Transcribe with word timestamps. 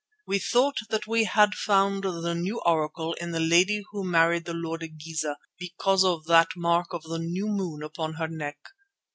We 0.25 0.39
thought 0.39 0.77
that 0.89 1.05
we 1.05 1.25
had 1.25 1.53
found 1.53 2.05
the 2.05 2.33
new 2.33 2.59
Oracle 2.65 3.13
in 3.21 3.33
the 3.33 3.39
lady 3.39 3.83
who 3.91 4.03
married 4.03 4.45
the 4.45 4.53
Lord 4.55 4.81
Igeza, 4.81 5.37
because 5.59 6.03
of 6.03 6.25
that 6.25 6.49
mark 6.55 6.91
of 6.91 7.03
the 7.03 7.19
new 7.19 7.45
moon 7.47 7.83
upon 7.83 8.13
her 8.13 8.27
neck. 8.27 8.57